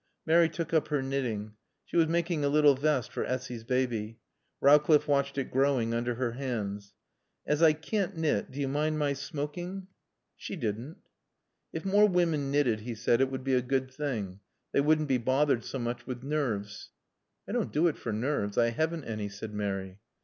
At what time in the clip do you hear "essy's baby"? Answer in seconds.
3.23-4.17